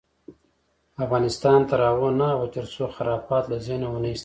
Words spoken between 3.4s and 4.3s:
له ذهنه ونه ایستل شي.